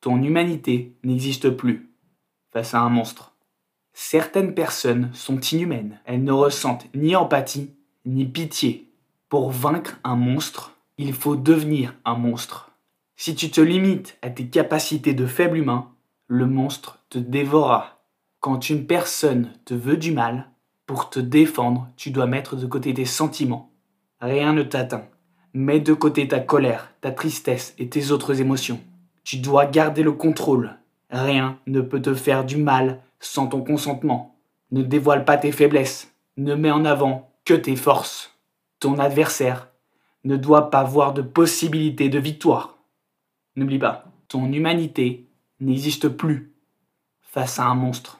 [0.00, 1.90] Ton humanité n'existe plus
[2.52, 3.34] face à un monstre.
[3.92, 6.00] Certaines personnes sont inhumaines.
[6.06, 7.74] Elles ne ressentent ni empathie
[8.06, 8.90] ni pitié.
[9.28, 12.70] Pour vaincre un monstre, il faut devenir un monstre.
[13.16, 15.90] Si tu te limites à tes capacités de faible humain,
[16.28, 18.02] le monstre te dévorera.
[18.40, 20.48] Quand une personne te veut du mal,
[20.86, 23.70] pour te défendre, tu dois mettre de côté tes sentiments.
[24.20, 25.04] Rien ne t'atteint.
[25.52, 28.80] Mets de côté ta colère, ta tristesse et tes autres émotions.
[29.24, 30.76] Tu dois garder le contrôle.
[31.10, 34.36] Rien ne peut te faire du mal sans ton consentement.
[34.70, 36.12] Ne dévoile pas tes faiblesses.
[36.36, 38.38] Ne mets en avant que tes forces.
[38.78, 39.68] Ton adversaire
[40.24, 42.78] ne doit pas voir de possibilité de victoire.
[43.56, 45.26] N'oublie pas, ton humanité
[45.58, 46.52] n'existe plus
[47.20, 48.19] face à un monstre.